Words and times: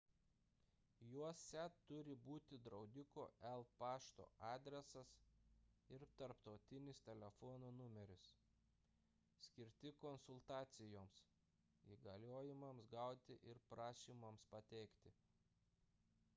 juose 1.07 1.59
turi 1.89 2.13
būti 2.27 2.57
draudiko 2.67 3.25
el 3.49 3.65
pašto 3.81 4.25
adresas 4.47 5.11
ir 5.97 6.05
tarptautinis 6.21 7.01
telefono 7.09 7.69
numeris 7.81 8.25
skirti 9.49 9.93
konsultacijoms 10.05 11.21
įgaliojimams 11.97 12.89
gauti 12.97 13.39
ir 13.53 13.61
prašymams 13.75 14.49
pateikti 14.57 15.15